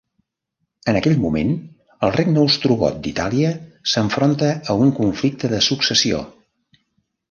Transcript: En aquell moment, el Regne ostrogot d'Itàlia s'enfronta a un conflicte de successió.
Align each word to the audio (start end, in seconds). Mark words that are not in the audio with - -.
En 0.93 0.97
aquell 1.01 1.17
moment, 1.25 1.51
el 2.07 2.15
Regne 2.17 2.43
ostrogot 2.47 2.99
d'Itàlia 3.05 3.53
s'enfronta 3.95 4.53
a 4.75 4.81
un 4.89 4.99
conflicte 5.05 5.57
de 5.57 5.65
successió. 5.71 6.29